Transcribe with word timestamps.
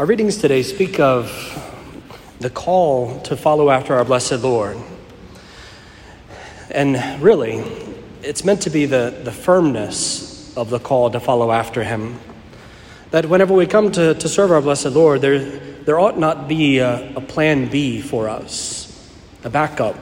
Our 0.00 0.06
readings 0.06 0.38
today 0.38 0.62
speak 0.62 0.98
of 0.98 1.28
the 2.38 2.48
call 2.48 3.20
to 3.20 3.36
follow 3.36 3.68
after 3.68 3.94
our 3.94 4.02
blessed 4.02 4.42
Lord. 4.42 4.78
And 6.70 7.22
really, 7.22 7.58
it's 8.22 8.42
meant 8.42 8.62
to 8.62 8.70
be 8.70 8.86
the, 8.86 9.20
the 9.22 9.30
firmness 9.30 10.56
of 10.56 10.70
the 10.70 10.78
call 10.78 11.10
to 11.10 11.20
follow 11.20 11.52
after 11.52 11.84
Him. 11.84 12.18
That 13.10 13.26
whenever 13.26 13.52
we 13.52 13.66
come 13.66 13.92
to, 13.92 14.14
to 14.14 14.26
serve 14.26 14.52
our 14.52 14.62
blessed 14.62 14.86
Lord, 14.86 15.20
there, 15.20 15.38
there 15.38 15.98
ought 15.98 16.18
not 16.18 16.48
be 16.48 16.78
a, 16.78 17.14
a 17.14 17.20
plan 17.20 17.68
B 17.68 18.00
for 18.00 18.30
us, 18.30 19.06
a 19.44 19.50
backup, 19.50 19.98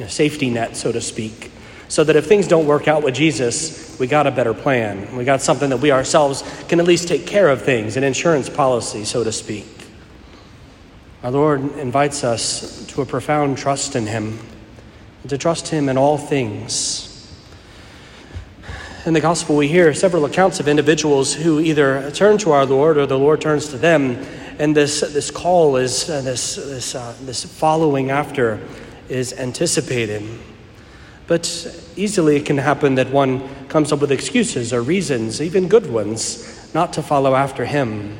a 0.00 0.10
safety 0.10 0.50
net, 0.50 0.76
so 0.76 0.92
to 0.92 1.00
speak 1.00 1.50
so 1.90 2.04
that 2.04 2.14
if 2.14 2.26
things 2.26 2.46
don't 2.46 2.66
work 2.66 2.86
out 2.86 3.02
with 3.02 3.16
Jesus, 3.16 3.98
we 3.98 4.06
got 4.06 4.24
a 4.24 4.30
better 4.30 4.54
plan. 4.54 5.16
We 5.16 5.24
got 5.24 5.42
something 5.42 5.70
that 5.70 5.78
we 5.78 5.90
ourselves 5.90 6.44
can 6.68 6.78
at 6.78 6.86
least 6.86 7.08
take 7.08 7.26
care 7.26 7.48
of 7.48 7.62
things, 7.62 7.96
an 7.96 8.04
insurance 8.04 8.48
policy, 8.48 9.04
so 9.04 9.24
to 9.24 9.32
speak. 9.32 9.66
Our 11.24 11.32
Lord 11.32 11.60
invites 11.78 12.22
us 12.22 12.86
to 12.86 13.02
a 13.02 13.06
profound 13.06 13.58
trust 13.58 13.96
in 13.96 14.06
Him, 14.06 14.38
to 15.26 15.36
trust 15.36 15.66
Him 15.66 15.88
in 15.88 15.98
all 15.98 16.16
things. 16.16 17.08
In 19.04 19.12
the 19.12 19.20
gospel, 19.20 19.56
we 19.56 19.66
hear 19.66 19.92
several 19.92 20.26
accounts 20.26 20.60
of 20.60 20.68
individuals 20.68 21.34
who 21.34 21.58
either 21.58 22.08
turn 22.12 22.38
to 22.38 22.52
our 22.52 22.66
Lord 22.66 22.98
or 22.98 23.06
the 23.06 23.18
Lord 23.18 23.40
turns 23.40 23.66
to 23.70 23.76
them, 23.76 24.12
and 24.60 24.76
this, 24.76 25.00
this 25.00 25.32
call 25.32 25.74
is 25.74 26.08
uh, 26.08 26.20
this, 26.20 26.54
this, 26.54 26.94
uh, 26.94 27.16
this 27.22 27.44
following 27.44 28.10
after 28.10 28.60
is 29.08 29.32
anticipated. 29.32 30.22
But 31.30 31.46
easily 31.94 32.34
it 32.34 32.44
can 32.44 32.58
happen 32.58 32.96
that 32.96 33.10
one 33.10 33.48
comes 33.68 33.92
up 33.92 34.00
with 34.00 34.10
excuses 34.10 34.72
or 34.72 34.82
reasons, 34.82 35.40
even 35.40 35.68
good 35.68 35.88
ones, 35.88 36.74
not 36.74 36.92
to 36.94 37.04
follow 37.04 37.36
after 37.36 37.64
him. 37.64 38.18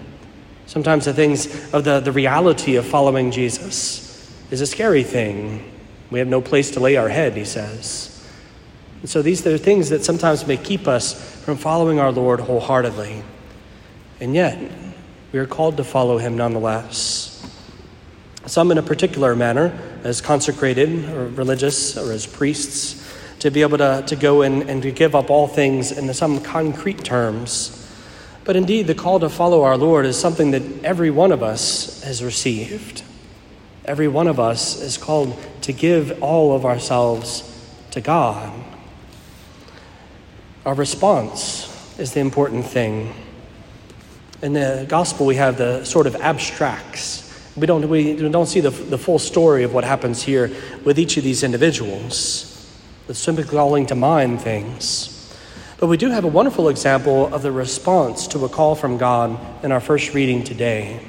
Sometimes 0.66 1.06
the 1.06 1.12
things 1.12 1.74
of 1.74 1.82
the, 1.82 1.98
the 1.98 2.12
reality 2.12 2.76
of 2.76 2.86
following 2.86 3.32
Jesus 3.32 4.32
is 4.52 4.60
a 4.60 4.66
scary 4.66 5.02
thing. 5.02 5.72
We 6.12 6.20
have 6.20 6.28
no 6.28 6.40
place 6.40 6.70
to 6.70 6.78
lay 6.78 6.94
our 6.94 7.08
head, 7.08 7.36
he 7.36 7.44
says. 7.44 8.24
And 9.00 9.10
so 9.10 9.22
these 9.22 9.44
are 9.44 9.58
things 9.58 9.88
that 9.88 10.04
sometimes 10.04 10.46
may 10.46 10.56
keep 10.56 10.86
us 10.86 11.42
from 11.44 11.56
following 11.56 11.98
our 11.98 12.12
Lord 12.12 12.38
wholeheartedly. 12.38 13.24
And 14.20 14.36
yet, 14.36 14.56
we 15.32 15.40
are 15.40 15.46
called 15.46 15.78
to 15.78 15.84
follow 15.84 16.18
him 16.18 16.36
nonetheless. 16.36 17.44
Some 18.46 18.70
in 18.70 18.78
a 18.78 18.82
particular 18.82 19.34
manner, 19.34 19.76
as 20.04 20.20
consecrated 20.20 21.08
or 21.10 21.26
religious 21.26 21.96
or 21.96 22.12
as 22.12 22.24
priests, 22.24 22.99
to 23.40 23.50
be 23.50 23.62
able 23.62 23.78
to, 23.78 24.04
to 24.06 24.16
go 24.16 24.42
in 24.42 24.68
and 24.68 24.82
to 24.82 24.90
give 24.90 25.14
up 25.14 25.30
all 25.30 25.48
things 25.48 25.90
in 25.90 26.12
some 26.14 26.40
concrete 26.40 27.02
terms. 27.02 27.76
But 28.44 28.54
indeed, 28.56 28.86
the 28.86 28.94
call 28.94 29.20
to 29.20 29.28
follow 29.28 29.62
our 29.62 29.76
Lord 29.76 30.06
is 30.06 30.18
something 30.18 30.50
that 30.52 30.62
every 30.84 31.10
one 31.10 31.32
of 31.32 31.42
us 31.42 32.02
has 32.02 32.22
received. 32.22 33.02
Every 33.84 34.08
one 34.08 34.28
of 34.28 34.38
us 34.38 34.80
is 34.80 34.98
called 34.98 35.38
to 35.62 35.72
give 35.72 36.22
all 36.22 36.54
of 36.54 36.64
ourselves 36.64 37.46
to 37.92 38.00
God. 38.00 38.52
Our 40.66 40.74
response 40.74 41.98
is 41.98 42.12
the 42.12 42.20
important 42.20 42.66
thing. 42.66 43.14
In 44.42 44.52
the 44.52 44.84
gospel, 44.88 45.26
we 45.26 45.36
have 45.36 45.56
the 45.56 45.84
sort 45.84 46.06
of 46.06 46.14
abstracts. 46.16 47.26
We 47.56 47.66
don't, 47.66 47.88
we 47.88 48.16
don't 48.16 48.46
see 48.46 48.60
the, 48.60 48.70
the 48.70 48.98
full 48.98 49.18
story 49.18 49.64
of 49.64 49.72
what 49.72 49.84
happens 49.84 50.22
here 50.22 50.50
with 50.84 50.98
each 50.98 51.16
of 51.16 51.24
these 51.24 51.42
individuals 51.42 52.49
with 53.10 53.18
simply 53.18 53.42
calling 53.42 53.86
to 53.86 53.96
mind 53.96 54.40
things. 54.40 55.36
But 55.78 55.88
we 55.88 55.96
do 55.96 56.10
have 56.10 56.22
a 56.22 56.28
wonderful 56.28 56.68
example 56.68 57.34
of 57.34 57.42
the 57.42 57.50
response 57.50 58.28
to 58.28 58.44
a 58.44 58.48
call 58.48 58.76
from 58.76 58.98
God 58.98 59.36
in 59.64 59.72
our 59.72 59.80
first 59.80 60.14
reading 60.14 60.44
today. 60.44 61.04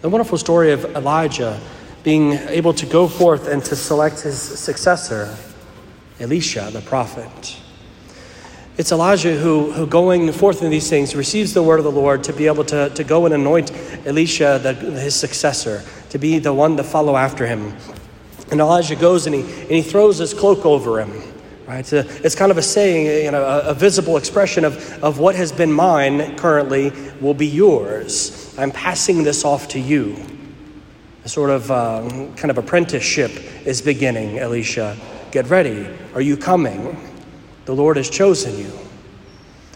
The 0.00 0.08
wonderful 0.08 0.38
story 0.38 0.72
of 0.72 0.84
Elijah 0.96 1.60
being 2.02 2.32
able 2.32 2.74
to 2.74 2.84
go 2.84 3.06
forth 3.06 3.46
and 3.46 3.64
to 3.64 3.76
select 3.76 4.22
his 4.22 4.42
successor, 4.42 5.36
Elisha, 6.18 6.70
the 6.72 6.80
prophet. 6.80 7.60
It's 8.76 8.90
Elijah 8.90 9.36
who, 9.36 9.70
who 9.70 9.86
going 9.86 10.32
forth 10.32 10.64
in 10.64 10.70
these 10.72 10.90
things, 10.90 11.14
receives 11.14 11.54
the 11.54 11.62
word 11.62 11.78
of 11.78 11.84
the 11.84 11.92
Lord 11.92 12.24
to 12.24 12.32
be 12.32 12.48
able 12.48 12.64
to, 12.64 12.90
to 12.90 13.04
go 13.04 13.24
and 13.24 13.32
anoint 13.32 13.70
Elisha, 14.04 14.58
the, 14.60 14.74
his 14.74 15.14
successor, 15.14 15.84
to 16.10 16.18
be 16.18 16.40
the 16.40 16.52
one 16.52 16.76
to 16.76 16.82
follow 16.82 17.16
after 17.16 17.46
him. 17.46 17.72
And 18.50 18.60
Elijah 18.60 18.96
goes 18.96 19.26
and 19.26 19.34
he, 19.34 19.40
and 19.42 19.70
he 19.70 19.82
throws 19.82 20.18
his 20.18 20.32
cloak 20.32 20.64
over 20.64 21.00
him. 21.00 21.10
Right? 21.66 21.80
It's, 21.80 21.92
a, 21.92 22.06
it's 22.24 22.36
kind 22.36 22.52
of 22.52 22.58
a 22.58 22.62
saying, 22.62 23.24
you 23.24 23.30
know, 23.32 23.42
a, 23.42 23.70
a 23.70 23.74
visible 23.74 24.16
expression 24.16 24.64
of, 24.64 25.02
of 25.02 25.18
what 25.18 25.34
has 25.34 25.50
been 25.50 25.72
mine 25.72 26.36
currently 26.36 26.92
will 27.20 27.34
be 27.34 27.46
yours. 27.46 28.54
I'm 28.56 28.70
passing 28.70 29.24
this 29.24 29.44
off 29.44 29.66
to 29.68 29.80
you. 29.80 30.16
A 31.24 31.28
sort 31.28 31.50
of 31.50 31.68
um, 31.72 32.34
kind 32.36 32.52
of 32.52 32.58
apprenticeship 32.58 33.32
is 33.66 33.82
beginning, 33.82 34.38
Elisha. 34.38 34.96
Get 35.32 35.50
ready. 35.50 35.88
Are 36.14 36.20
you 36.20 36.36
coming? 36.36 36.96
The 37.64 37.74
Lord 37.74 37.96
has 37.96 38.08
chosen 38.08 38.56
you. 38.56 38.70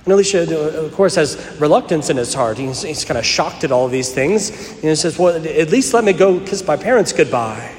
And 0.04 0.12
Elisha, 0.12 0.78
of 0.78 0.94
course, 0.94 1.16
has 1.16 1.56
reluctance 1.60 2.08
in 2.08 2.16
his 2.16 2.32
heart. 2.32 2.56
He's, 2.56 2.82
he's 2.82 3.04
kind 3.04 3.18
of 3.18 3.26
shocked 3.26 3.64
at 3.64 3.72
all 3.72 3.88
these 3.88 4.14
things. 4.14 4.70
And 4.74 4.84
he 4.84 4.94
says, 4.94 5.18
Well, 5.18 5.36
at 5.44 5.70
least 5.70 5.92
let 5.92 6.04
me 6.04 6.12
go 6.12 6.38
kiss 6.40 6.64
my 6.64 6.76
parents 6.76 7.12
goodbye. 7.12 7.69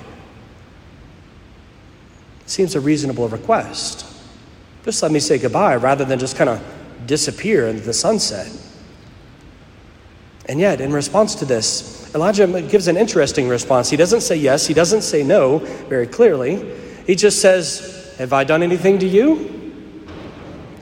Seems 2.51 2.75
a 2.75 2.81
reasonable 2.81 3.29
request. 3.29 4.05
Just 4.83 5.01
let 5.01 5.13
me 5.13 5.21
say 5.21 5.37
goodbye 5.37 5.77
rather 5.77 6.03
than 6.03 6.19
just 6.19 6.35
kind 6.35 6.49
of 6.49 6.61
disappear 7.05 7.67
into 7.69 7.79
the 7.79 7.93
sunset. 7.93 8.51
And 10.47 10.59
yet, 10.59 10.81
in 10.81 10.91
response 10.91 11.33
to 11.35 11.45
this, 11.45 12.13
Elijah 12.13 12.61
gives 12.63 12.89
an 12.89 12.97
interesting 12.97 13.47
response. 13.47 13.89
He 13.89 13.95
doesn't 13.95 14.19
say 14.19 14.35
yes, 14.35 14.67
he 14.67 14.73
doesn't 14.73 15.03
say 15.03 15.23
no 15.23 15.59
very 15.87 16.05
clearly. 16.05 16.75
He 17.07 17.15
just 17.15 17.39
says, 17.39 18.13
Have 18.17 18.33
I 18.33 18.43
done 18.43 18.63
anything 18.63 18.99
to 18.99 19.07
you? 19.07 19.71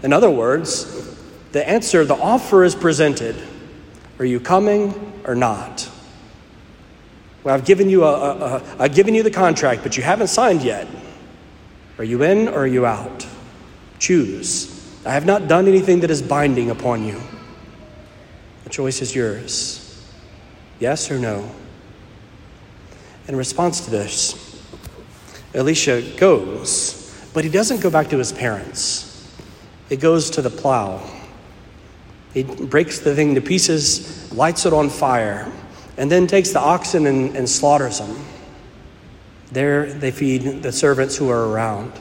In 0.02 0.12
other 0.12 0.32
words, 0.32 1.16
the 1.52 1.70
answer, 1.70 2.04
the 2.04 2.16
offer 2.16 2.64
is 2.64 2.74
presented. 2.74 3.36
Are 4.18 4.26
you 4.26 4.40
coming 4.40 5.22
or 5.24 5.36
not? 5.36 5.88
Well, 7.44 7.54
I've 7.54 7.66
given 7.66 7.92
you 7.92 8.06
a, 8.06 8.16
a, 8.16 8.56
a 8.56 8.64
I've 8.80 8.96
given 8.96 9.14
you 9.14 9.22
the 9.22 9.30
contract, 9.30 9.84
but 9.84 9.98
you 9.98 10.02
haven't 10.02 10.30
signed 10.30 10.64
yet. 10.64 10.88
Are 12.00 12.06
you 12.06 12.24
in 12.24 12.48
or 12.48 12.60
are 12.60 12.68
you 12.68 12.86
out? 12.86 13.28
Choose. 14.00 14.76
I 15.06 15.12
have 15.12 15.26
not 15.26 15.50
done 15.50 15.68
anything 15.68 16.00
that 16.00 16.10
is 16.10 16.22
binding 16.22 16.72
upon 16.72 17.04
you. 17.04 17.22
The 18.64 18.70
choice 18.70 19.02
is 19.02 19.14
yours. 19.14 19.86
Yes 20.80 21.12
or 21.12 21.20
no? 21.20 21.52
In 23.28 23.36
response 23.36 23.82
to 23.82 23.92
this, 23.92 24.64
Elisha 25.54 26.02
goes, 26.16 27.30
but 27.34 27.44
he 27.44 27.50
doesn't 27.50 27.82
go 27.82 27.90
back 27.90 28.08
to 28.10 28.18
his 28.18 28.32
parents. 28.32 29.06
He 29.90 29.98
goes 29.98 30.30
to 30.32 30.42
the 30.42 30.50
plow. 30.50 31.02
He 32.34 32.44
breaks 32.44 33.00
the 33.00 33.14
thing 33.14 33.36
to 33.36 33.42
pieces, 33.42 34.32
lights 34.32 34.66
it 34.66 34.72
on 34.72 34.90
fire, 34.90 35.52
and 35.98 36.10
then 36.10 36.28
takes 36.28 36.52
the 36.52 36.60
oxen 36.60 37.08
and, 37.08 37.36
and 37.36 37.50
slaughters 37.50 38.00
them. 38.00 38.16
There 39.52 39.92
they 39.92 40.12
feed 40.12 40.62
the 40.62 40.72
servants 40.72 41.16
who 41.16 41.30
are 41.30 41.50
around. 41.50 41.92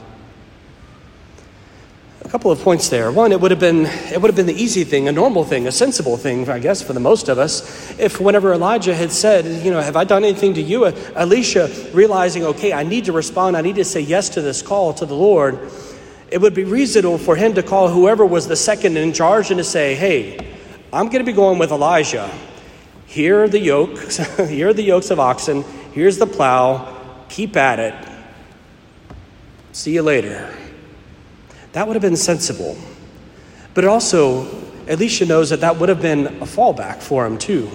A 2.21 2.29
couple 2.29 2.51
of 2.51 2.59
points 2.59 2.89
there. 2.89 3.11
One, 3.11 3.31
it 3.31 3.41
would 3.41 3.49
have 3.49 3.59
been 3.59 3.87
it 3.87 4.21
would 4.21 4.27
have 4.27 4.35
been 4.35 4.45
the 4.45 4.61
easy 4.61 4.83
thing, 4.83 5.07
a 5.07 5.11
normal 5.11 5.43
thing, 5.43 5.65
a 5.65 5.71
sensible 5.71 6.15
thing, 6.15 6.47
I 6.47 6.59
guess, 6.59 6.83
for 6.83 6.93
the 6.93 6.99
most 6.99 7.27
of 7.27 7.39
us, 7.39 7.97
if 7.99 8.19
whenever 8.19 8.53
Elijah 8.53 8.93
had 8.93 9.11
said, 9.11 9.45
you 9.65 9.71
know, 9.71 9.81
have 9.81 9.95
I 9.95 10.03
done 10.03 10.23
anything 10.23 10.53
to 10.53 10.61
you? 10.61 10.85
Elisha 10.85 11.89
realizing, 11.91 12.43
okay, 12.43 12.71
I 12.71 12.83
need 12.83 13.05
to 13.05 13.13
respond, 13.13 13.57
I 13.57 13.61
need 13.61 13.77
to 13.77 13.85
say 13.85 14.01
yes 14.01 14.29
to 14.29 14.41
this 14.41 14.61
call 14.61 14.93
to 14.95 15.07
the 15.07 15.15
Lord. 15.15 15.71
It 16.29 16.39
would 16.39 16.53
be 16.53 16.65
reasonable 16.65 17.17
for 17.17 17.35
him 17.35 17.55
to 17.55 17.63
call 17.63 17.87
whoever 17.87 18.23
was 18.23 18.47
the 18.47 18.55
second 18.55 18.95
in 18.95 19.11
charge 19.11 19.49
and 19.49 19.57
to 19.57 19.63
say, 19.63 19.95
hey, 19.95 20.37
I'm 20.93 21.07
going 21.07 21.25
to 21.25 21.31
be 21.31 21.33
going 21.33 21.57
with 21.57 21.71
Elijah. 21.71 22.29
Here 23.07 23.43
are 23.43 23.47
the 23.47 23.59
yokes, 23.59 24.17
here 24.49 24.69
are 24.69 24.73
the 24.73 24.83
yokes 24.83 25.09
of 25.09 25.19
oxen, 25.19 25.63
here's 25.93 26.19
the 26.19 26.27
plow 26.27 26.98
Keep 27.29 27.55
at 27.55 27.79
it. 27.79 27.95
See 29.71 29.93
you 29.93 30.01
later. 30.01 30.53
That 31.71 31.87
would 31.87 31.95
have 31.95 32.01
been 32.01 32.17
sensible. 32.17 32.77
But 33.73 33.85
also, 33.85 34.47
Elisha 34.87 35.25
knows 35.25 35.51
that 35.51 35.61
that 35.61 35.77
would 35.77 35.89
have 35.89 36.01
been 36.01 36.27
a 36.27 36.45
fallback 36.45 37.01
for 37.01 37.25
him, 37.25 37.37
too. 37.37 37.69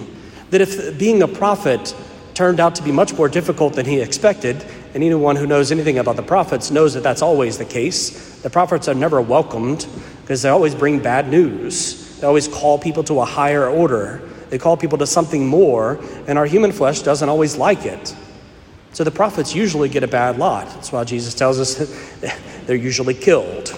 That 0.49 0.61
if 0.61 0.99
being 0.99 1.23
a 1.23 1.27
prophet 1.27 1.95
turned 2.33 2.59
out 2.59 2.75
to 2.75 2.83
be 2.83 2.91
much 2.91 3.13
more 3.13 3.29
difficult 3.29 3.73
than 3.73 3.85
he 3.85 4.01
expected, 4.01 4.63
and 4.93 5.03
anyone 5.03 5.37
who 5.37 5.47
knows 5.47 5.71
anything 5.71 5.97
about 5.97 6.17
the 6.17 6.23
prophets 6.23 6.69
knows 6.69 6.93
that 6.93 7.01
that's 7.03 7.21
always 7.21 7.57
the 7.57 7.65
case. 7.65 8.41
The 8.41 8.49
prophets 8.49 8.87
are 8.87 8.93
never 8.93 9.21
welcomed 9.21 9.87
because 10.21 10.41
they 10.41 10.49
always 10.49 10.75
bring 10.75 10.99
bad 10.99 11.29
news. 11.29 12.19
They 12.19 12.27
always 12.27 12.47
call 12.47 12.77
people 12.77 13.03
to 13.05 13.21
a 13.21 13.25
higher 13.25 13.67
order, 13.67 14.21
they 14.49 14.57
call 14.57 14.77
people 14.77 14.97
to 14.99 15.07
something 15.07 15.47
more, 15.47 15.99
and 16.27 16.37
our 16.37 16.45
human 16.45 16.71
flesh 16.71 17.01
doesn't 17.01 17.27
always 17.27 17.57
like 17.57 17.85
it. 17.85 18.15
So 18.95 19.03
the 19.03 19.11
prophets 19.11 19.53
usually 19.53 19.89
get 19.89 20.03
a 20.03 20.07
bad 20.07 20.37
lot. 20.37 20.67
That's 20.67 20.89
why 20.89 21.03
Jesus 21.03 21.33
tells 21.33 21.59
us 21.59 21.75
they're 22.65 22.77
usually 22.77 23.13
killed. 23.13 23.77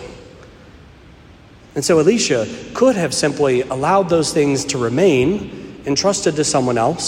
And 1.73 1.83
so 1.83 1.97
Elisha 1.97 2.47
could 2.75 2.95
have 2.95 3.15
simply 3.15 3.61
allowed 3.63 4.09
those 4.09 4.31
things 4.31 4.63
to 4.65 4.77
remain 4.77 5.81
entrusted 5.87 6.35
to 6.35 6.43
someone 6.43 6.77
else 6.77 7.01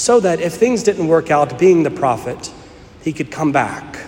so 0.00 0.20
that 0.20 0.38
if 0.38 0.54
things 0.54 0.84
didn't 0.84 1.08
work 1.08 1.32
out 1.32 1.58
being 1.58 1.82
the 1.82 1.90
prophet, 1.90 2.52
he 3.02 3.12
could 3.12 3.32
come 3.32 3.50
back. 3.50 3.98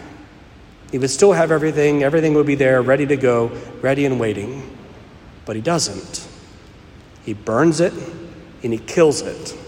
He 0.92 0.98
would 0.98 1.10
still 1.10 1.32
have 1.32 1.50
everything, 1.50 2.04
everything 2.04 2.34
would 2.34 2.46
be 2.46 2.54
there, 2.54 2.80
ready 2.80 3.06
to 3.06 3.16
go, 3.16 3.48
ready 3.80 4.04
and 4.04 4.20
waiting. 4.20 4.70
But 5.46 5.56
he 5.56 5.62
doesn't. 5.62 6.28
He 7.24 7.34
burns 7.34 7.80
it 7.80 7.92
and 8.62 8.72
he 8.72 8.78
kills 8.78 9.20
it. 9.20 9.58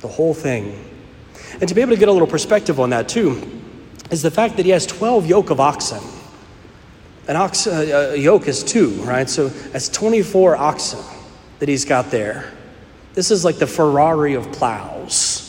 The 0.00 0.08
whole 0.08 0.32
thing. 0.32 0.92
And 1.60 1.68
to 1.68 1.74
be 1.74 1.80
able 1.80 1.92
to 1.92 1.98
get 1.98 2.08
a 2.08 2.12
little 2.12 2.28
perspective 2.28 2.80
on 2.80 2.90
that, 2.90 3.08
too, 3.08 3.62
is 4.10 4.22
the 4.22 4.30
fact 4.30 4.56
that 4.56 4.66
he 4.66 4.72
has 4.72 4.86
12 4.86 5.26
yoke 5.26 5.50
of 5.50 5.60
oxen. 5.60 6.02
An 7.26 7.36
ox, 7.36 7.66
uh, 7.66 8.12
a 8.14 8.16
yoke 8.16 8.48
is 8.48 8.62
two, 8.62 8.90
right? 9.02 9.28
So 9.28 9.48
that's 9.48 9.88
24 9.88 10.56
oxen 10.56 11.00
that 11.58 11.68
he's 11.68 11.84
got 11.84 12.10
there. 12.10 12.52
This 13.14 13.30
is 13.30 13.44
like 13.44 13.56
the 13.56 13.66
Ferrari 13.66 14.34
of 14.34 14.50
plows. 14.52 15.44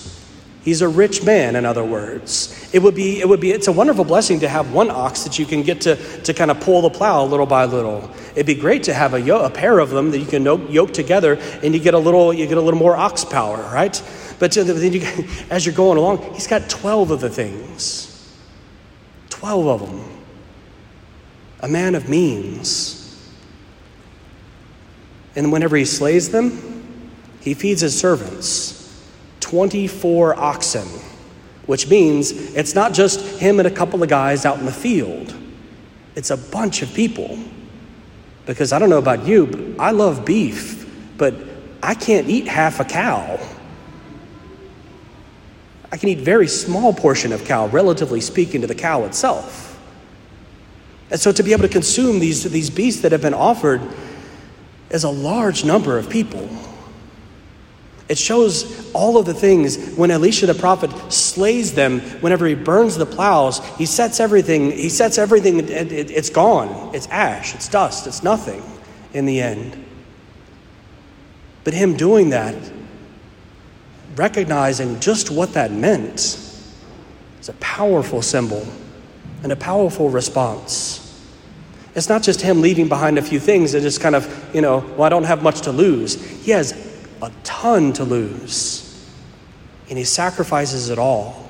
He's 0.63 0.81
a 0.81 0.87
rich 0.87 1.23
man, 1.23 1.55
in 1.55 1.65
other 1.65 1.83
words. 1.83 2.69
It 2.73 2.81
would 2.81 2.95
be, 2.95 3.19
it 3.19 3.29
would 3.29 3.39
be, 3.39 3.51
it's 3.51 3.67
a 3.67 3.71
wonderful 3.71 4.03
blessing 4.03 4.39
to 4.39 4.49
have 4.49 4.73
one 4.73 4.89
ox 4.89 5.23
that 5.23 5.37
you 5.37 5.45
can 5.45 5.61
get 5.61 5.81
to, 5.81 5.95
to 6.21 6.33
kind 6.33 6.49
of 6.49 6.59
pull 6.59 6.81
the 6.81 6.89
plow 6.89 7.23
little 7.23 7.45
by 7.45 7.65
little. 7.65 8.09
It'd 8.35 8.45
be 8.45 8.55
great 8.55 8.83
to 8.83 8.93
have 8.93 9.13
a, 9.13 9.33
a 9.33 9.49
pair 9.49 9.79
of 9.79 9.89
them 9.89 10.11
that 10.11 10.19
you 10.19 10.25
can 10.25 10.43
yoke 10.43 10.93
together 10.93 11.35
and 11.63 11.73
you 11.73 11.79
get 11.79 11.93
a 11.93 11.97
little, 11.97 12.33
you 12.33 12.45
get 12.47 12.57
a 12.57 12.61
little 12.61 12.79
more 12.79 12.95
ox 12.95 13.23
power, 13.23 13.57
right? 13.73 14.01
But 14.39 14.51
then 14.51 14.93
you, 14.93 15.01
as 15.49 15.65
you're 15.65 15.75
going 15.75 15.97
along, 15.97 16.33
he's 16.33 16.47
got 16.47 16.69
12 16.69 17.11
of 17.11 17.21
the 17.21 17.29
things. 17.29 18.35
12 19.29 19.67
of 19.67 19.89
them. 19.89 20.03
A 21.61 21.69
man 21.69 21.95
of 21.95 22.09
means. 22.09 23.01
And 25.35 25.51
whenever 25.51 25.77
he 25.77 25.85
slays 25.85 26.29
them, 26.29 27.01
he 27.39 27.53
feeds 27.53 27.81
his 27.81 27.97
servants 27.97 28.81
24 29.39 30.39
oxen, 30.39 30.87
which 31.67 31.87
means 31.87 32.31
it's 32.31 32.73
not 32.73 32.93
just 32.93 33.39
him 33.39 33.59
and 33.59 33.67
a 33.67 33.71
couple 33.71 34.01
of 34.01 34.09
guys 34.09 34.45
out 34.45 34.57
in 34.57 34.65
the 34.65 34.71
field, 34.71 35.35
it's 36.15 36.31
a 36.31 36.37
bunch 36.37 36.81
of 36.81 36.93
people. 36.93 37.37
Because 38.45 38.71
I 38.71 38.79
don't 38.79 38.89
know 38.89 38.97
about 38.97 39.25
you, 39.25 39.47
but 39.47 39.83
I 39.83 39.91
love 39.91 40.25
beef, 40.25 40.89
but 41.17 41.33
I 41.81 41.95
can't 41.95 42.27
eat 42.29 42.47
half 42.47 42.79
a 42.79 42.85
cow. 42.85 43.39
I 45.91 45.97
can 45.97 46.09
eat 46.09 46.19
very 46.19 46.47
small 46.47 46.93
portion 46.93 47.31
of 47.31 47.45
cow, 47.45 47.67
relatively 47.67 48.21
speaking 48.21 48.61
to 48.61 48.67
the 48.67 48.75
cow 48.75 49.05
itself. 49.05 49.79
And 51.11 51.19
so 51.19 51.31
to 51.31 51.43
be 51.43 51.53
able 51.53 51.63
to 51.63 51.69
consume 51.69 52.19
these, 52.19 52.43
these 52.43 52.69
beasts 52.69 53.01
that 53.01 53.11
have 53.11 53.21
been 53.21 53.33
offered 53.33 53.81
is 54.89 55.03
a 55.03 55.09
large 55.09 55.63
number 55.63 55.97
of 55.97 56.09
people. 56.09 56.49
It 58.07 58.17
shows 58.19 58.91
all 58.93 59.17
of 59.17 59.25
the 59.25 59.33
things 59.33 59.95
when 59.95 60.11
Elisha 60.11 60.45
the 60.45 60.53
prophet 60.53 60.91
slays 61.11 61.73
them, 61.73 62.01
whenever 62.21 62.45
he 62.45 62.53
burns 62.53 62.95
the 62.97 63.05
plows, 63.05 63.65
he 63.77 63.87
sets 63.87 64.19
everything, 64.19 64.71
he 64.71 64.89
sets 64.89 65.17
everything, 65.17 65.59
it, 65.59 65.69
it, 65.69 66.11
it's 66.11 66.29
gone. 66.29 66.93
It's 66.93 67.07
ash, 67.07 67.55
it's 67.55 67.67
dust, 67.67 68.05
it's 68.05 68.21
nothing 68.21 68.61
in 69.13 69.25
the 69.25 69.41
end. 69.41 69.83
But 71.63 71.73
him 71.73 71.97
doing 71.97 72.29
that, 72.29 72.55
recognizing 74.15 74.99
just 74.99 75.31
what 75.31 75.53
that 75.53 75.71
meant, 75.71 76.19
is 77.39 77.49
a 77.49 77.53
powerful 77.53 78.21
symbol 78.21 78.67
and 79.41 79.51
a 79.51 79.55
powerful 79.55 80.09
response. 80.09 81.01
It's 81.95 82.09
not 82.09 82.21
just 82.21 82.41
him 82.41 82.61
leaving 82.61 82.87
behind 82.87 83.17
a 83.17 83.21
few 83.21 83.39
things 83.39 83.73
and 83.73 83.81
just 83.81 83.99
kind 83.99 84.15
of, 84.15 84.53
you 84.53 84.61
know, 84.61 84.79
well, 84.95 85.03
I 85.03 85.09
don't 85.09 85.23
have 85.23 85.41
much 85.41 85.61
to 85.61 85.71
lose. 85.71 86.23
He 86.45 86.51
has 86.51 86.94
a 87.25 87.31
ton 87.43 87.93
to 87.93 88.03
lose. 88.03 89.09
And 89.89 89.97
he 89.97 90.03
sacrifices 90.03 90.89
it 90.89 90.97
all. 90.97 91.49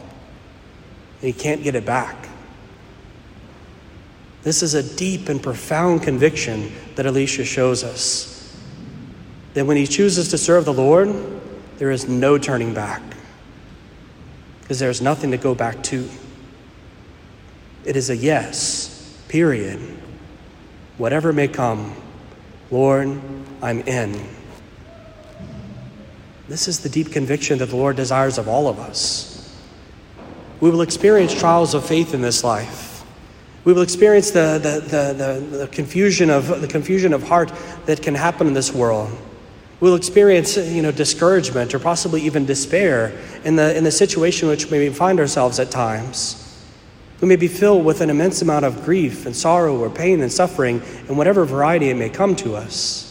And 1.22 1.28
he 1.28 1.34
can't 1.34 1.64
get 1.64 1.76
it 1.76 1.86
back. 1.86 2.30
This 4.44 4.62
is 4.62 4.74
a 4.74 4.84
deep 4.96 5.30
and 5.30 5.42
profound 5.42 6.04
conviction 6.04 6.72
that 6.96 7.06
Elisha 7.06 7.46
shows 7.46 7.84
us. 7.84 8.56
That 9.54 9.66
when 9.66 9.78
he 9.78 9.88
chooses 9.88 10.30
to 10.30 10.38
serve 10.38 10.66
the 10.66 10.74
Lord, 10.74 11.10
there 11.78 11.92
is 11.92 12.08
no 12.08 12.38
turning 12.38 12.74
back. 12.74 13.02
Because 14.62 14.80
there's 14.80 15.02
nothing 15.02 15.32
to 15.32 15.38
go 15.38 15.56
back 15.56 15.82
to. 15.84 16.08
It 17.86 17.96
is 17.96 18.10
a 18.10 18.16
yes, 18.16 19.20
period. 19.28 19.80
Whatever 20.98 21.34
may 21.34 21.48
come, 21.48 21.96
Lord, 22.72 23.20
I'm 23.62 23.82
in. 23.82 24.28
This 26.48 26.68
is 26.68 26.82
the 26.82 26.90
deep 26.90 27.12
conviction 27.12 27.58
that 27.60 27.70
the 27.70 27.76
Lord 27.76 27.96
desires 27.96 28.38
of 28.38 28.48
all 28.48 28.68
of 28.68 28.80
us. 28.80 29.32
We 30.60 30.70
will 30.70 30.82
experience 30.82 31.34
trials 31.34 31.74
of 31.74 31.86
faith 31.86 32.14
in 32.14 32.22
this 32.22 32.44
life. 32.44 33.04
We 33.64 33.74
will 33.74 33.82
experience 33.82 34.30
the, 34.30 34.60
the, 34.62 34.80
the, 34.80 35.14
the, 35.14 35.58
the 35.58 35.68
confusion 35.68 36.30
of 36.30 36.62
the 36.62 36.68
confusion 36.68 37.14
of 37.14 37.24
heart 37.24 37.52
that 37.88 38.02
can 38.02 38.14
happen 38.14 38.46
in 38.48 38.54
this 38.54 38.72
world. 38.72 39.10
We'll 39.80 39.96
experience 39.96 40.56
you 40.56 40.82
know, 40.82 40.92
discouragement 40.92 41.74
or 41.74 41.80
possibly 41.80 42.22
even 42.22 42.46
despair 42.46 43.20
in 43.44 43.56
the, 43.56 43.76
in 43.76 43.84
the 43.84 43.92
situation 43.92 44.48
which 44.48 44.70
we 44.70 44.78
may 44.78 44.90
find 44.90 45.20
ourselves 45.20 45.60
at 45.60 45.72
times. 45.72 46.42
We 47.22 47.28
may 47.28 47.36
be 47.36 47.48
filled 47.48 47.86
with 47.86 48.02
an 48.02 48.10
immense 48.10 48.42
amount 48.42 48.66
of 48.66 48.86
grief 48.86 49.26
and 49.26 49.36
sorrow 49.36 49.78
or 49.78 49.90
pain 49.90 50.22
and 50.22 50.32
suffering 50.32 50.82
in 51.10 51.18
whatever 51.18 51.44
variety 51.44 51.90
it 51.90 51.96
may 51.96 52.10
come 52.10 52.36
to 52.38 52.56
us. 52.56 53.05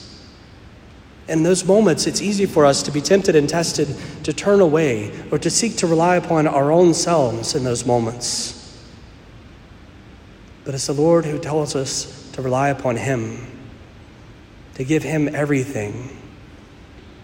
In 1.27 1.43
those 1.43 1.65
moments, 1.65 2.07
it's 2.07 2.21
easy 2.21 2.45
for 2.45 2.67
us 2.67 2.83
to 2.83 2.91
be 2.91 3.01
tempted 3.01 3.35
and 3.35 3.49
tested 3.49 3.89
to 4.25 4.33
turn 4.33 4.61
away 4.61 5.11
or 5.31 5.39
to 5.39 5.49
seek 5.49 5.77
to 5.79 5.87
rely 5.87 6.17
upon 6.17 6.47
our 6.47 6.71
own 6.71 6.93
selves 6.93 7.55
in 7.55 7.65
those 7.65 7.87
moments. 7.87 8.61
But 10.65 10.75
it's 10.75 10.87
the 10.87 10.93
Lord 10.93 11.25
who 11.25 11.39
tells 11.39 11.75
us 11.77 12.31
to 12.33 12.43
rely 12.43 12.69
upon 12.69 12.97
Him, 12.97 13.47
to 14.75 14.85
give 14.85 15.03
Him 15.03 15.35
everything, 15.35 16.15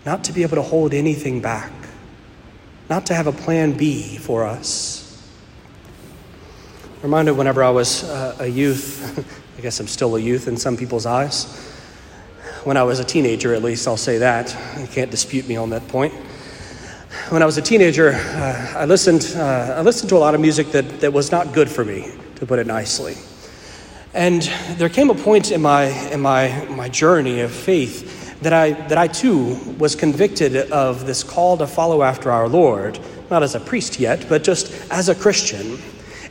not 0.07 0.25
to 0.25 0.33
be 0.33 0.43
able 0.43 0.57
to 0.57 0.63
hold 0.63 0.95
anything 0.95 1.43
back, 1.43 1.73
not 2.89 3.07
to 3.07 3.15
have 3.15 3.27
a 3.27 3.33
plan 3.33 3.73
B 3.73 4.17
for 4.17 4.47
us. 4.47 5.07
I'm 6.97 7.03
reminded 7.03 7.33
whenever 7.33 7.63
I 7.63 7.71
was 7.71 8.05
uh, 8.05 8.37
a 8.41 8.47
youth, 8.47 9.27
I 9.59 9.61
guess 9.61 9.79
I'm 9.79 9.89
still 9.89 10.17
a 10.17 10.21
youth 10.21 10.49
in 10.49 10.57
some 10.57 10.79
people's 10.79 11.05
eyes 11.05 11.70
when 12.65 12.77
I 12.77 12.83
was 12.83 12.99
a 12.99 13.05
teenager, 13.05 13.55
at 13.55 13.63
least, 13.63 13.89
I'll 13.89 13.97
say 13.97 14.19
that. 14.19 14.55
You 14.79 14.87
can't 14.87 15.11
dispute 15.11 15.49
me 15.49 15.57
on 15.57 15.71
that 15.71 15.87
point. 15.89 16.13
When 17.31 17.43
I 17.43 17.47
was 17.47 17.57
a 17.57 17.63
teenager, 17.63 18.13
uh, 18.13 18.75
I, 18.77 18.85
listened, 18.85 19.33
uh, 19.35 19.77
I 19.79 19.81
listened 19.81 20.11
to 20.11 20.17
a 20.17 20.19
lot 20.19 20.35
of 20.35 20.41
music 20.41 20.71
that, 20.73 21.01
that 21.01 21.13
was 21.13 21.31
not 21.31 21.55
good 21.55 21.71
for 21.71 21.85
me, 21.85 22.13
to 22.37 22.47
put 22.47 22.59
it 22.59 22.67
nicely. 22.67 23.17
And 24.13 24.43
there 24.77 24.89
came 24.89 25.09
a 25.09 25.15
point 25.15 25.51
in 25.53 25.63
my, 25.63 25.85
in 26.11 26.21
my, 26.21 26.67
my 26.67 26.89
journey 26.89 27.41
of 27.41 27.51
faith 27.51 28.41
that 28.43 28.53
I, 28.53 28.73
that 28.89 28.99
I 28.99 29.07
too 29.07 29.55
was 29.79 29.95
convicted 29.95 30.57
of 30.71 31.07
this 31.07 31.23
call 31.23 31.57
to 31.59 31.67
follow 31.67 32.03
after 32.03 32.31
our 32.31 32.49
Lord, 32.49 32.99
not 33.31 33.43
as 33.43 33.55
a 33.55 33.61
priest 33.61 33.99
yet, 33.99 34.27
but 34.29 34.43
just 34.43 34.73
as 34.91 35.09
a 35.09 35.15
Christian. 35.15 35.79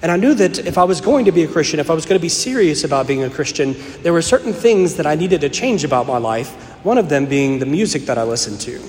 And 0.02 0.12
I 0.12 0.16
knew 0.16 0.34
that 0.36 0.60
if 0.60 0.78
I 0.78 0.86
was 0.86 1.02
going 1.02 1.26
to 1.26 1.32
be 1.32 1.44
a 1.44 1.48
Christian, 1.48 1.80
if 1.80 1.90
I 1.90 1.94
was 1.94 2.06
going 2.06 2.18
to 2.18 2.22
be 2.22 2.30
serious 2.30 2.84
about 2.84 3.06
being 3.06 3.24
a 3.24 3.30
Christian, 3.30 3.76
there 4.02 4.14
were 4.14 4.22
certain 4.22 4.54
things 4.54 4.96
that 4.96 5.06
I 5.06 5.16
needed 5.16 5.42
to 5.42 5.50
change 5.50 5.84
about 5.84 6.08
my 6.08 6.18
life, 6.18 6.54
one 6.86 6.98
of 6.98 7.10
them 7.10 7.26
being 7.26 7.60
the 7.60 7.66
music 7.66 8.04
that 8.04 8.18
I 8.18 8.24
listened 8.24 8.62
to. 8.62 8.82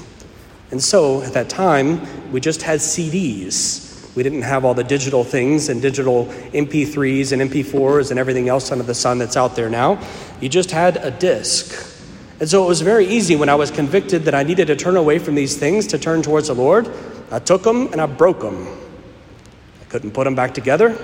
And 0.71 0.81
so 0.81 1.23
at 1.23 1.33
that 1.33 1.49
time, 1.49 2.31
we 2.31 2.40
just 2.40 2.62
had 2.62 2.79
CDs. 2.79 4.14
We 4.14 4.23
didn't 4.23 4.43
have 4.43 4.64
all 4.64 4.75
the 4.75 4.85
digital 4.85 5.25
things 5.25 5.69
and 5.69 5.83
digital 5.83 6.26
MP3s 6.52 7.33
and 7.33 7.50
MP4s 7.50 8.11
and 8.11 8.19
everything 8.19 8.49
else 8.49 8.71
under 8.71 8.85
the 8.85 8.95
sun 8.95 9.19
that's 9.19 9.37
out 9.37 9.57
there 9.57 9.69
now. 9.69 10.00
You 10.40 10.49
just 10.49 10.71
had 10.71 10.97
a 10.99 11.11
disc. 11.11 11.88
And 12.38 12.49
so 12.49 12.64
it 12.64 12.69
was 12.69 12.81
very 12.81 13.07
easy 13.07 13.35
when 13.37 13.49
I 13.49 13.55
was 13.57 13.71
convicted 13.71 14.23
that 14.25 14.35
I 14.35 14.45
needed 14.45 14.69
to 14.69 14.76
turn 14.76 14.97
away 14.97 15.19
from 15.19 15.35
these 15.35 15.57
things 15.57 15.88
to 15.88 15.99
turn 15.99 16.23
towards 16.23 16.49
the 16.49 16.55
Lord. 16.55 16.88
I 17.31 17.40
took 17.40 17.62
them 17.64 17.88
and 17.93 18.00
I 18.00 18.07
broke 18.07 18.40
them. 18.40 18.67
Couldn't 19.90 20.12
put 20.12 20.25
them 20.25 20.35
back 20.35 20.54
together. 20.54 20.97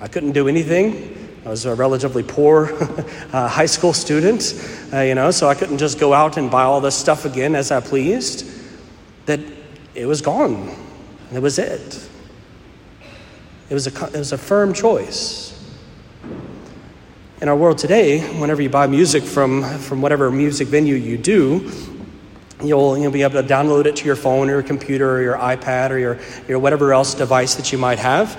I 0.00 0.06
couldn't 0.06 0.32
do 0.32 0.46
anything. 0.46 1.16
I 1.44 1.48
was 1.48 1.64
a 1.64 1.74
relatively 1.74 2.22
poor 2.22 2.70
uh, 3.32 3.48
high 3.48 3.66
school 3.66 3.94
student, 3.94 4.54
uh, 4.92 5.00
you 5.00 5.14
know, 5.14 5.30
so 5.30 5.48
I 5.48 5.54
couldn't 5.54 5.78
just 5.78 5.98
go 5.98 6.12
out 6.12 6.36
and 6.36 6.50
buy 6.50 6.62
all 6.62 6.82
this 6.82 6.94
stuff 6.94 7.24
again 7.24 7.54
as 7.54 7.70
I 7.70 7.80
pleased. 7.80 8.46
That 9.24 9.40
it 9.94 10.04
was 10.06 10.20
gone. 10.20 10.76
It 11.32 11.40
was 11.40 11.58
it. 11.58 12.08
It 13.70 13.74
was 13.74 13.86
a, 13.86 14.06
it 14.06 14.18
was 14.18 14.32
a 14.32 14.38
firm 14.38 14.74
choice. 14.74 15.50
In 17.40 17.48
our 17.48 17.56
world 17.56 17.78
today, 17.78 18.20
whenever 18.38 18.60
you 18.60 18.68
buy 18.68 18.86
music 18.86 19.22
from, 19.22 19.62
from 19.78 20.02
whatever 20.02 20.30
music 20.30 20.68
venue 20.68 20.94
you 20.94 21.16
do, 21.16 21.70
You'll, 22.62 22.98
you'll 22.98 23.12
be 23.12 23.22
able 23.22 23.42
to 23.42 23.48
download 23.48 23.86
it 23.86 23.96
to 23.96 24.04
your 24.04 24.16
phone 24.16 24.48
or 24.48 24.54
your 24.54 24.62
computer 24.62 25.10
or 25.10 25.22
your 25.22 25.36
iPad 25.36 25.90
or 25.90 25.98
your, 25.98 26.18
your 26.46 26.58
whatever 26.58 26.92
else 26.92 27.14
device 27.14 27.54
that 27.54 27.72
you 27.72 27.78
might 27.78 27.98
have. 27.98 28.36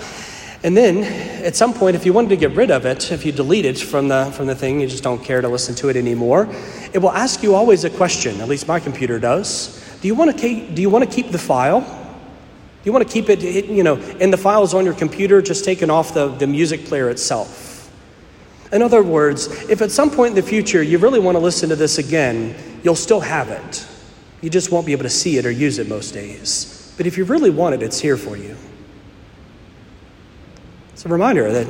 And 0.63 0.77
then 0.77 1.03
at 1.43 1.55
some 1.55 1.73
point, 1.73 1.95
if 1.95 2.05
you 2.05 2.13
wanted 2.13 2.29
to 2.29 2.37
get 2.37 2.51
rid 2.51 2.69
of 2.69 2.85
it, 2.85 3.11
if 3.11 3.25
you 3.25 3.31
delete 3.31 3.65
it 3.65 3.79
from 3.79 4.09
the, 4.09 4.31
from 4.31 4.45
the 4.45 4.53
thing, 4.53 4.79
you 4.79 4.87
just 4.87 5.03
don't 5.03 5.23
care 5.23 5.41
to 5.41 5.47
listen 5.47 5.73
to 5.75 5.89
it 5.89 5.95
anymore, 5.95 6.47
it 6.93 6.99
will 6.99 7.11
ask 7.11 7.41
you 7.41 7.55
always 7.55 7.83
a 7.83 7.89
question, 7.89 8.39
at 8.41 8.47
least 8.47 8.67
my 8.67 8.79
computer 8.79 9.19
does. 9.19 9.79
Do 10.01 10.07
you 10.07 10.13
want 10.13 10.31
to 10.31 10.37
keep, 10.37 10.75
do 10.75 10.81
you 10.81 10.89
want 10.89 11.03
to 11.03 11.09
keep 11.09 11.31
the 11.31 11.39
file? 11.39 11.81
Do 11.81 12.87
you 12.87 12.93
want 12.93 13.07
to 13.07 13.11
keep 13.11 13.29
it, 13.29 13.41
you 13.41 13.83
know, 13.83 13.95
and 13.95 14.31
the 14.31 14.37
files 14.37 14.75
on 14.75 14.85
your 14.85 14.93
computer 14.93 15.41
just 15.41 15.65
taken 15.65 15.89
off 15.89 16.13
the, 16.13 16.27
the 16.27 16.47
music 16.47 16.85
player 16.85 17.09
itself? 17.09 17.91
In 18.71 18.81
other 18.81 19.03
words, 19.03 19.47
if 19.69 19.81
at 19.81 19.91
some 19.91 20.11
point 20.11 20.29
in 20.29 20.35
the 20.35 20.47
future 20.47 20.81
you 20.81 20.97
really 20.97 21.19
want 21.19 21.35
to 21.35 21.39
listen 21.39 21.69
to 21.69 21.75
this 21.75 21.97
again, 21.97 22.55
you'll 22.83 22.95
still 22.95 23.19
have 23.19 23.49
it. 23.49 23.87
You 24.41 24.49
just 24.49 24.71
won't 24.71 24.85
be 24.85 24.91
able 24.91 25.03
to 25.03 25.09
see 25.09 25.37
it 25.37 25.45
or 25.45 25.51
use 25.51 25.79
it 25.79 25.87
most 25.87 26.13
days. 26.13 26.93
But 26.97 27.07
if 27.07 27.17
you 27.17 27.23
really 27.23 27.49
want 27.49 27.75
it, 27.75 27.83
it's 27.83 27.99
here 27.99 28.17
for 28.17 28.35
you. 28.35 28.55
It's 30.93 31.05
a 31.05 31.09
reminder 31.09 31.51
that 31.51 31.67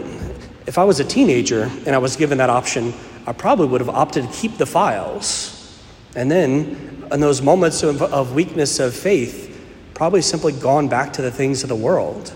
if 0.68 0.78
I 0.78 0.84
was 0.84 1.00
a 1.00 1.06
teenager 1.06 1.64
and 1.86 1.90
I 1.90 1.98
was 1.98 2.16
given 2.16 2.38
that 2.40 2.50
option, 2.50 2.94
I 3.28 3.34
probably 3.34 3.68
would 3.68 3.82
have 3.82 3.90
opted 3.90 4.26
to 4.26 4.32
keep 4.32 4.58
the 4.58 4.66
files. 4.66 5.82
And 6.16 6.30
then, 6.30 7.08
in 7.12 7.20
those 7.20 7.42
moments 7.42 7.84
of, 7.84 8.02
of 8.02 8.34
weakness 8.34 8.80
of 8.80 8.94
faith, 8.94 9.50
probably 9.94 10.22
simply 10.22 10.54
gone 10.54 10.88
back 10.88 11.14
to 11.14 11.22
the 11.22 11.32
things 11.32 11.64
of 11.64 11.70
the 11.70 11.76
world, 11.76 12.34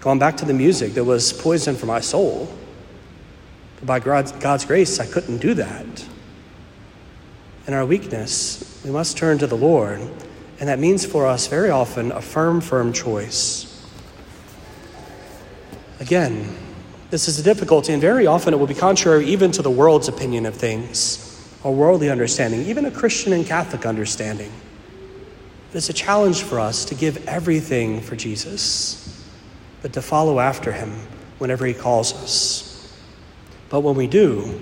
gone 0.00 0.18
back 0.18 0.36
to 0.38 0.44
the 0.44 0.52
music 0.52 0.94
that 0.94 1.04
was 1.04 1.32
poison 1.32 1.74
for 1.74 1.86
my 1.86 2.00
soul. 2.00 2.52
But 3.76 3.86
by 3.86 4.00
God's, 4.00 4.32
God's 4.32 4.64
grace, 4.64 5.00
I 5.00 5.06
couldn't 5.06 5.38
do 5.38 5.54
that. 5.54 6.06
In 7.68 7.74
our 7.74 7.84
weakness, 7.84 8.80
we 8.82 8.90
must 8.90 9.18
turn 9.18 9.36
to 9.38 9.46
the 9.46 9.54
Lord, 9.54 10.00
and 10.58 10.70
that 10.70 10.78
means 10.78 11.04
for 11.04 11.26
us 11.26 11.48
very 11.48 11.68
often 11.68 12.10
a 12.12 12.22
firm, 12.22 12.62
firm 12.62 12.94
choice. 12.94 13.86
Again, 16.00 16.56
this 17.10 17.28
is 17.28 17.38
a 17.38 17.42
difficulty, 17.42 17.92
and 17.92 18.00
very 18.00 18.26
often 18.26 18.54
it 18.54 18.56
will 18.56 18.66
be 18.66 18.72
contrary 18.72 19.26
even 19.26 19.52
to 19.52 19.60
the 19.60 19.70
world's 19.70 20.08
opinion 20.08 20.46
of 20.46 20.54
things, 20.54 21.46
or 21.62 21.74
worldly 21.74 22.08
understanding, 22.08 22.62
even 22.62 22.86
a 22.86 22.90
Christian 22.90 23.34
and 23.34 23.44
Catholic 23.44 23.84
understanding. 23.84 24.50
It's 25.74 25.90
a 25.90 25.92
challenge 25.92 26.44
for 26.44 26.58
us 26.58 26.86
to 26.86 26.94
give 26.94 27.28
everything 27.28 28.00
for 28.00 28.16
Jesus, 28.16 29.28
but 29.82 29.92
to 29.92 30.00
follow 30.00 30.40
after 30.40 30.72
him 30.72 30.94
whenever 31.36 31.66
he 31.66 31.74
calls 31.74 32.14
us. 32.14 32.96
But 33.68 33.80
when 33.80 33.94
we 33.94 34.06
do, 34.06 34.58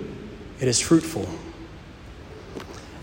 it 0.59 0.67
is 0.67 0.81
fruitful. 0.81 1.25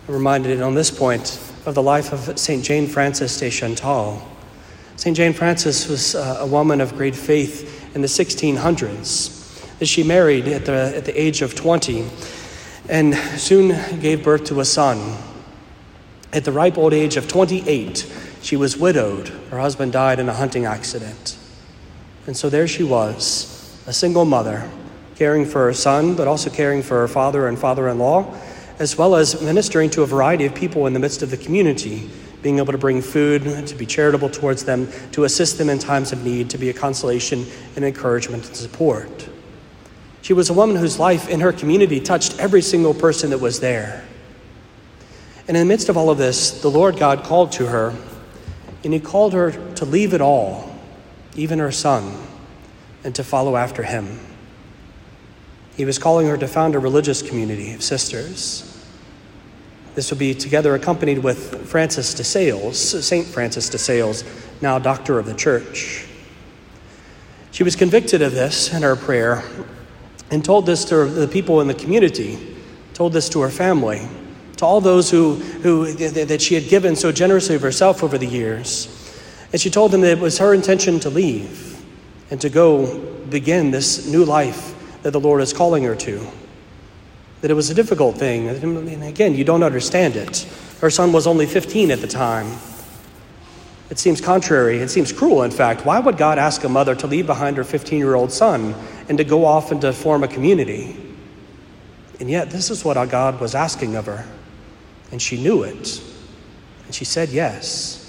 I'm 0.06 0.12
reminded 0.12 0.60
on 0.60 0.74
this 0.74 0.90
point 0.90 1.40
of 1.64 1.74
the 1.74 1.82
life 1.82 2.12
of 2.12 2.38
St. 2.38 2.62
Jane 2.62 2.86
Frances 2.86 3.38
de 3.38 3.48
Chantal. 3.48 4.22
St. 4.96 5.16
Jane 5.16 5.32
Frances 5.32 5.88
was 5.88 6.14
uh, 6.14 6.36
a 6.40 6.46
woman 6.46 6.82
of 6.82 6.94
great 6.94 7.16
faith 7.16 7.94
in 7.94 8.02
the 8.02 8.06
1600s. 8.06 9.66
She 9.80 10.02
married 10.02 10.46
at 10.46 10.66
the, 10.66 10.92
at 10.94 11.06
the 11.06 11.18
age 11.18 11.40
of 11.40 11.54
20 11.54 12.06
and 12.90 13.14
soon 13.14 14.00
gave 14.00 14.22
birth 14.22 14.44
to 14.44 14.60
a 14.60 14.64
son. 14.66 15.16
At 16.34 16.44
the 16.44 16.52
ripe 16.52 16.76
old 16.76 16.92
age 16.92 17.16
of 17.16 17.26
28, 17.26 18.06
she 18.42 18.56
was 18.56 18.76
widowed. 18.76 19.28
Her 19.50 19.58
husband 19.58 19.92
died 19.92 20.18
in 20.18 20.28
a 20.28 20.34
hunting 20.34 20.66
accident. 20.66 21.38
And 22.26 22.36
so 22.36 22.50
there 22.50 22.68
she 22.68 22.82
was, 22.82 23.80
a 23.86 23.92
single 23.94 24.26
mother 24.26 24.70
caring 25.16 25.46
for 25.46 25.64
her 25.64 25.72
son, 25.72 26.14
but 26.14 26.28
also 26.28 26.50
caring 26.50 26.82
for 26.82 26.98
her 26.98 27.08
father 27.08 27.48
and 27.48 27.58
father 27.58 27.88
in 27.88 27.98
law, 27.98 28.38
as 28.78 28.98
well 28.98 29.14
as 29.14 29.40
ministering 29.40 29.90
to 29.90 30.02
a 30.02 30.06
variety 30.06 30.46
of 30.46 30.54
people 30.54 30.86
in 30.86 30.92
the 30.92 31.00
midst 31.00 31.22
of 31.22 31.30
the 31.30 31.36
community, 31.36 32.10
being 32.42 32.58
able 32.58 32.72
to 32.72 32.78
bring 32.78 33.00
food, 33.00 33.66
to 33.66 33.74
be 33.74 33.86
charitable 33.86 34.28
towards 34.28 34.64
them, 34.64 34.88
to 35.12 35.24
assist 35.24 35.58
them 35.58 35.70
in 35.70 35.78
times 35.78 36.12
of 36.12 36.24
need, 36.24 36.50
to 36.50 36.58
be 36.58 36.68
a 36.68 36.72
consolation 36.72 37.46
and 37.76 37.84
encouragement 37.84 38.46
and 38.46 38.56
support. 38.56 39.28
She 40.22 40.32
was 40.32 40.50
a 40.50 40.54
woman 40.54 40.76
whose 40.76 40.98
life 40.98 41.28
in 41.28 41.40
her 41.40 41.52
community 41.52 42.00
touched 42.00 42.38
every 42.38 42.62
single 42.62 42.94
person 42.94 43.30
that 43.30 43.38
was 43.38 43.60
there. 43.60 44.04
And 45.46 45.56
in 45.56 45.66
the 45.66 45.72
midst 45.72 45.88
of 45.88 45.96
all 45.96 46.10
of 46.10 46.18
this, 46.18 46.62
the 46.62 46.70
Lord 46.70 46.96
God 46.96 47.24
called 47.24 47.52
to 47.52 47.66
her, 47.66 47.94
and 48.82 48.92
He 48.92 49.00
called 49.00 49.34
her 49.34 49.52
to 49.74 49.84
leave 49.84 50.14
it 50.14 50.20
all, 50.20 50.74
even 51.36 51.58
her 51.58 51.72
son, 51.72 52.16
and 53.04 53.14
to 53.14 53.22
follow 53.22 53.56
after 53.56 53.82
Him. 53.82 54.18
He 55.76 55.84
was 55.84 55.98
calling 55.98 56.28
her 56.28 56.36
to 56.36 56.46
found 56.46 56.74
a 56.74 56.78
religious 56.78 57.20
community 57.20 57.74
of 57.74 57.82
sisters. 57.82 58.70
This 59.94 60.10
will 60.10 60.18
be 60.18 60.34
together 60.34 60.74
accompanied 60.74 61.18
with 61.18 61.68
Francis 61.68 62.14
de 62.14 62.24
Sales, 62.24 63.06
St. 63.06 63.26
Francis 63.26 63.68
de 63.68 63.78
Sales, 63.78 64.24
now 64.60 64.78
doctor 64.78 65.18
of 65.18 65.26
the 65.26 65.34
church. 65.34 66.06
She 67.50 67.62
was 67.62 67.76
convicted 67.76 68.22
of 68.22 68.32
this 68.32 68.72
in 68.72 68.82
her 68.82 68.96
prayer 68.96 69.44
and 70.30 70.44
told 70.44 70.66
this 70.66 70.84
to 70.86 71.04
the 71.06 71.28
people 71.28 71.60
in 71.60 71.68
the 71.68 71.74
community, 71.74 72.56
told 72.94 73.12
this 73.12 73.28
to 73.30 73.40
her 73.40 73.50
family, 73.50 74.08
to 74.56 74.64
all 74.64 74.80
those 74.80 75.10
who, 75.10 75.34
who 75.34 75.92
that 75.92 76.40
she 76.40 76.54
had 76.54 76.68
given 76.68 76.96
so 76.96 77.12
generously 77.12 77.54
of 77.54 77.62
herself 77.62 78.02
over 78.02 78.18
the 78.18 78.26
years. 78.26 78.88
And 79.52 79.60
she 79.60 79.70
told 79.70 79.92
them 79.92 80.00
that 80.00 80.18
it 80.18 80.20
was 80.20 80.38
her 80.38 80.54
intention 80.54 80.98
to 81.00 81.10
leave 81.10 81.84
and 82.30 82.40
to 82.40 82.48
go 82.48 82.98
begin 83.28 83.70
this 83.70 84.08
new 84.08 84.24
life 84.24 84.73
that 85.04 85.10
the 85.10 85.20
Lord 85.20 85.42
is 85.42 85.52
calling 85.52 85.84
her 85.84 85.94
to. 85.94 86.26
That 87.42 87.50
it 87.50 87.54
was 87.54 87.68
a 87.68 87.74
difficult 87.74 88.16
thing. 88.16 88.48
And 88.48 89.04
again, 89.04 89.34
you 89.34 89.44
don't 89.44 89.62
understand 89.62 90.16
it. 90.16 90.48
Her 90.80 90.88
son 90.88 91.12
was 91.12 91.26
only 91.26 91.44
15 91.44 91.90
at 91.90 92.00
the 92.00 92.06
time. 92.06 92.58
It 93.90 93.98
seems 93.98 94.22
contrary. 94.22 94.78
It 94.78 94.88
seems 94.88 95.12
cruel, 95.12 95.42
in 95.42 95.50
fact. 95.50 95.84
Why 95.84 96.00
would 96.00 96.16
God 96.16 96.38
ask 96.38 96.64
a 96.64 96.70
mother 96.70 96.94
to 96.94 97.06
leave 97.06 97.26
behind 97.26 97.58
her 97.58 97.64
15 97.64 97.98
year 97.98 98.14
old 98.14 98.32
son 98.32 98.74
and 99.10 99.18
to 99.18 99.24
go 99.24 99.44
off 99.44 99.70
and 99.70 99.80
to 99.82 99.92
form 99.92 100.24
a 100.24 100.28
community? 100.28 100.96
And 102.18 102.30
yet, 102.30 102.48
this 102.48 102.70
is 102.70 102.82
what 102.82 102.96
our 102.96 103.06
God 103.06 103.40
was 103.40 103.54
asking 103.54 103.96
of 103.96 104.06
her. 104.06 104.26
And 105.12 105.20
she 105.20 105.36
knew 105.36 105.64
it. 105.64 106.02
And 106.86 106.94
she 106.94 107.04
said 107.04 107.28
yes. 107.28 108.00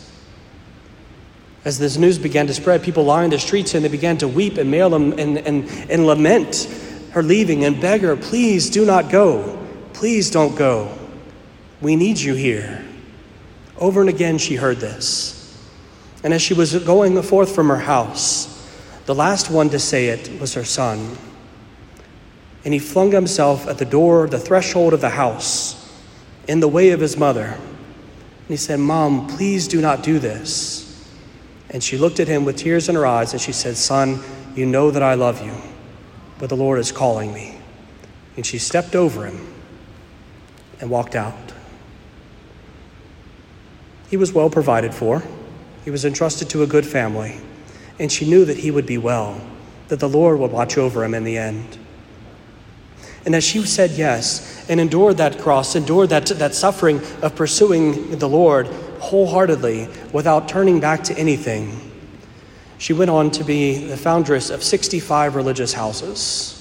As 1.66 1.78
this 1.78 1.98
news 1.98 2.18
began 2.18 2.48
to 2.48 2.54
spread, 2.54 2.84
people 2.84 3.04
lined 3.04 3.34
the 3.34 3.40
streets 3.40 3.74
and 3.74 3.84
they 3.84 3.90
began 3.90 4.18
to 4.20 4.30
weep 4.30 4.58
and 4.58 4.72
wail 4.72 4.96
and, 4.96 5.20
and, 5.20 5.40
and, 5.40 5.70
and 5.90 6.08
lament 6.08 6.70
her 7.16 7.24
leaving 7.24 7.64
and 7.64 7.80
beg 7.80 8.02
her, 8.02 8.18
please 8.18 8.70
do 8.70 8.86
not 8.86 9.10
go. 9.10 9.58
Please 9.94 10.30
don't 10.30 10.54
go. 10.58 10.94
We 11.80 11.96
need 11.96 12.20
you 12.20 12.36
here. 12.36 12.84
Over 13.78 14.02
and 14.02 14.10
again, 14.10 14.38
she 14.38 14.56
heard 14.56 14.82
this. 14.82 15.58
And 16.26 16.34
as 16.34 16.42
she 16.42 16.54
was 16.54 16.78
going 16.84 17.20
forth 17.22 17.56
from 17.56 17.70
her 17.70 17.78
house, 17.78 18.52
the 19.06 19.16
last 19.16 19.50
one 19.50 19.70
to 19.70 19.80
say 19.80 20.08
it 20.08 20.42
was 20.42 20.56
her 20.56 20.66
son. 20.66 21.18
And 22.66 22.74
he 22.74 22.80
flung 22.82 23.14
himself 23.14 23.66
at 23.66 23.78
the 23.78 23.86
door, 23.86 24.28
the 24.28 24.38
threshold 24.38 24.94
of 24.94 25.00
the 25.00 25.12
house, 25.12 25.90
in 26.50 26.60
the 26.60 26.68
way 26.68 26.90
of 26.90 27.00
his 27.00 27.16
mother. 27.16 27.46
And 27.46 28.50
he 28.50 28.58
said, 28.58 28.82
Mom, 28.82 29.28
please 29.28 29.70
do 29.70 29.80
not 29.80 30.04
do 30.04 30.20
this. 30.20 31.10
And 31.70 31.82
she 31.82 31.98
looked 31.98 32.20
at 32.20 32.28
him 32.28 32.44
with 32.44 32.58
tears 32.58 32.90
in 32.90 32.96
her 32.96 33.06
eyes 33.06 33.32
and 33.32 33.42
she 33.42 33.54
said, 33.54 33.78
Son, 33.78 34.20
you 34.54 34.66
know 34.66 34.92
that 34.92 35.02
I 35.02 35.14
love 35.14 35.42
you 35.42 35.75
but 36.40 36.50
the 36.50 36.58
Lord 36.58 36.80
is 36.80 36.92
calling 36.92 37.34
me. 37.34 37.58
And 38.36 38.46
she 38.46 38.58
stepped 38.58 38.96
over 38.96 39.26
him 39.26 39.54
and 40.80 40.90
walked 40.90 41.16
out. 41.16 41.54
He 44.10 44.18
was 44.18 44.34
well 44.34 44.50
provided 44.50 44.94
for, 44.94 45.24
he 45.84 45.92
was 45.92 46.06
entrusted 46.06 46.50
to 46.50 46.64
a 46.64 46.68
good 46.68 46.86
family, 46.86 47.40
and 48.00 48.12
she 48.12 48.28
knew 48.30 48.46
that 48.46 48.58
he 48.58 48.72
would 48.72 48.86
be 48.86 48.98
well, 48.98 49.42
that 49.88 50.00
the 50.00 50.10
Lord 50.10 50.40
would 50.40 50.52
watch 50.52 50.78
over 50.78 51.04
him 51.04 51.14
in 51.14 51.24
the 51.24 51.38
end. 51.38 51.78
And 53.26 53.34
as 53.34 53.44
she 53.44 53.64
said 53.66 53.92
yes 53.92 54.66
and 54.70 54.80
endured 54.80 55.18
that 55.18 55.40
cross, 55.40 55.76
endured 55.76 56.10
that, 56.10 56.28
that 56.28 56.54
suffering 56.54 57.02
of 57.22 57.36
pursuing 57.36 58.20
the 58.20 58.30
Lord 58.30 58.68
wholeheartedly 59.00 59.90
without 60.14 60.48
turning 60.48 60.80
back 60.80 61.04
to 61.06 61.18
anything, 61.18 61.92
she 62.78 62.94
went 62.94 63.10
on 63.10 63.32
to 63.32 63.44
be 63.44 63.88
the 63.88 63.98
foundress 63.98 64.50
of 64.50 64.64
65 64.64 65.36
religious 65.36 65.74
houses. 65.74 66.52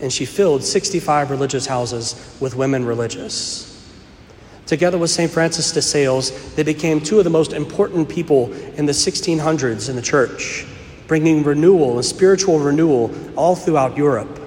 And 0.00 0.12
she 0.12 0.24
filled 0.24 0.64
65 0.64 1.30
religious 1.30 1.66
houses 1.66 2.36
with 2.40 2.56
women 2.56 2.84
religious. 2.84 3.70
Together 4.66 4.98
with 4.98 5.10
St. 5.10 5.30
Francis 5.30 5.72
de 5.72 5.82
Sales, 5.82 6.54
they 6.54 6.62
became 6.62 7.00
two 7.00 7.18
of 7.18 7.24
the 7.24 7.30
most 7.30 7.52
important 7.52 8.08
people 8.08 8.52
in 8.76 8.86
the 8.86 8.92
1600s 8.92 9.90
in 9.90 9.96
the 9.96 10.02
church, 10.02 10.66
bringing 11.06 11.44
renewal 11.44 11.96
and 11.96 12.04
spiritual 12.04 12.58
renewal 12.58 13.14
all 13.36 13.54
throughout 13.54 13.96
Europe. 13.96 14.40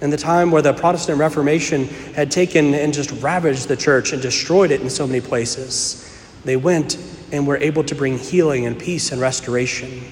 In 0.00 0.08
the 0.08 0.16
time 0.16 0.50
where 0.50 0.62
the 0.62 0.72
Protestant 0.72 1.18
Reformation 1.18 1.86
had 2.14 2.30
taken 2.30 2.74
and 2.74 2.94
just 2.94 3.10
ravaged 3.22 3.68
the 3.68 3.76
church 3.76 4.12
and 4.12 4.22
destroyed 4.22 4.70
it 4.70 4.80
in 4.80 4.88
so 4.88 5.06
many 5.06 5.20
places, 5.20 6.06
they 6.44 6.56
went 6.56 6.96
and 7.32 7.46
were 7.46 7.56
able 7.58 7.84
to 7.84 7.94
bring 7.94 8.18
healing 8.18 8.66
and 8.66 8.78
peace 8.78 9.12
and 9.12 9.20
restoration. 9.20 10.02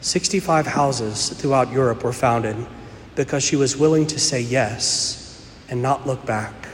65 0.00 0.66
houses 0.66 1.30
throughout 1.30 1.72
Europe 1.72 2.04
were 2.04 2.12
founded 2.12 2.56
because 3.14 3.42
she 3.42 3.56
was 3.56 3.76
willing 3.76 4.06
to 4.06 4.18
say 4.18 4.40
yes 4.40 5.50
and 5.68 5.82
not 5.82 6.06
look 6.06 6.24
back. 6.24 6.68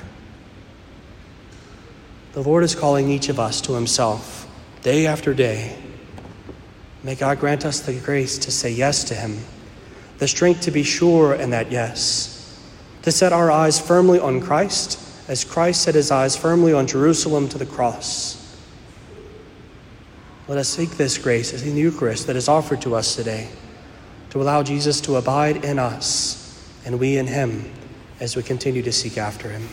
The 2.33 2.42
Lord 2.42 2.64
is 2.64 2.75
calling 2.75 3.09
each 3.09 3.28
of 3.28 3.38
us 3.38 3.61
to 3.62 3.73
Himself 3.75 4.49
day 4.83 5.06
after 5.06 5.33
day. 5.33 5.78
May 7.02 7.14
God 7.14 7.38
grant 7.38 7.64
us 7.64 7.80
the 7.80 7.99
grace 8.00 8.38
to 8.38 8.50
say 8.50 8.71
yes 8.71 9.04
to 9.04 9.14
Him, 9.14 9.38
the 10.18 10.28
strength 10.28 10.62
to 10.62 10.71
be 10.71 10.83
sure 10.83 11.35
in 11.35 11.50
that 11.50 11.71
yes, 11.71 12.61
to 13.02 13.12
set 13.12 13.33
our 13.33 13.50
eyes 13.50 13.80
firmly 13.80 14.18
on 14.18 14.40
Christ 14.40 15.00
as 15.28 15.44
Christ 15.44 15.83
set 15.83 15.94
His 15.94 16.11
eyes 16.11 16.37
firmly 16.37 16.73
on 16.73 16.87
Jerusalem 16.87 17.49
to 17.50 17.59
the 17.59 17.66
cross 17.66 18.43
Let 20.46 20.58
us 20.58 20.68
seek 20.68 20.90
this 20.90 21.16
grace 21.16 21.54
in 21.62 21.74
the 21.74 21.80
Eucharist 21.80 22.26
that 22.26 22.36
is 22.36 22.48
offered 22.48 22.82
to 22.82 22.94
us 22.94 23.16
today, 23.16 23.48
to 24.28 24.42
allow 24.42 24.62
Jesus 24.62 25.00
to 25.02 25.16
abide 25.16 25.64
in 25.64 25.78
us 25.78 26.70
and 26.84 27.00
we 27.00 27.16
in 27.16 27.26
him 27.26 27.72
as 28.20 28.36
we 28.36 28.42
continue 28.42 28.82
to 28.82 28.92
seek 28.92 29.16
after 29.16 29.48
him. 29.48 29.66